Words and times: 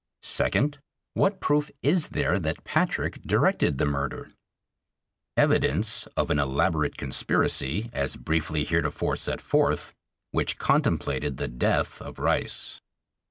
Second: 0.23 0.79
What 1.13 1.39
proof 1.39 1.69
is 1.83 2.07
there 2.07 2.39
that 2.39 2.63
Patrick 2.63 3.21
directed 3.21 3.77
the 3.77 3.85
murder? 3.85 4.31
Evidence 5.37 6.07
of 6.17 6.31
an 6.31 6.39
elaborate 6.39 6.97
conspiracy, 6.97 7.87
as 7.93 8.15
briefly 8.15 8.63
heretofore 8.65 9.15
set 9.15 9.41
forth, 9.41 9.93
which 10.31 10.57
contemplated 10.57 11.37
the 11.37 11.47
death 11.47 12.01
of 12.01 12.17
Rice. 12.17 12.81